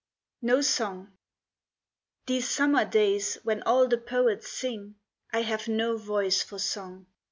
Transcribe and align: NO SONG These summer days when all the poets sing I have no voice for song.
NO 0.41 0.61
SONG 0.61 1.11
These 2.25 2.49
summer 2.49 2.85
days 2.85 3.37
when 3.43 3.61
all 3.61 3.87
the 3.87 3.99
poets 3.99 4.49
sing 4.49 4.95
I 5.31 5.41
have 5.43 5.67
no 5.67 5.95
voice 5.95 6.41
for 6.41 6.57
song. 6.57 7.05